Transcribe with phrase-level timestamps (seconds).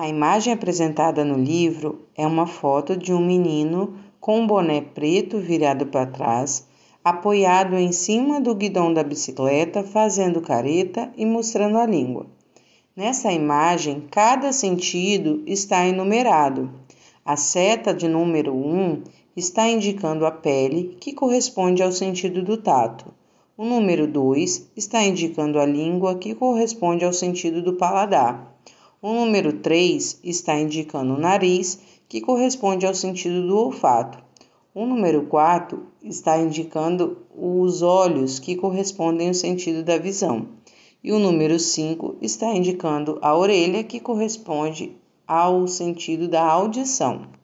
[0.00, 5.40] A imagem apresentada no livro é uma foto de um menino com um boné preto
[5.40, 6.64] virado para trás,
[7.02, 12.26] apoiado em cima do guidão da bicicleta, fazendo careta e mostrando a língua.
[12.94, 16.70] Nessa imagem, cada sentido está enumerado.
[17.24, 19.02] A seta de número 1
[19.36, 23.12] está indicando a pele, que corresponde ao sentido do tato.
[23.56, 28.54] O número 2 está indicando a língua, que corresponde ao sentido do paladar.
[29.00, 31.78] O número 3 está indicando o nariz,
[32.08, 34.18] que corresponde ao sentido do olfato.
[34.74, 40.48] O número 4 está indicando os olhos, que correspondem ao sentido da visão.
[41.02, 44.96] E o número 5 está indicando a orelha, que corresponde
[45.28, 47.37] ao sentido da audição.